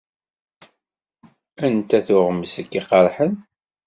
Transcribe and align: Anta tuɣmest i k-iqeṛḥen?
Anta 1.65 1.99
tuɣmest 2.07 2.55
i 2.61 2.63
k-iqeṛḥen? 2.69 3.33